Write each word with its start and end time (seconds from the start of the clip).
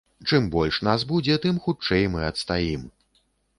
Чым 0.29 0.45
больш 0.55 0.79
нас 0.87 1.03
будзе, 1.11 1.37
тым 1.45 1.61
хутчэй 1.67 2.03
мы 2.17 2.25
адстаім! 2.31 2.91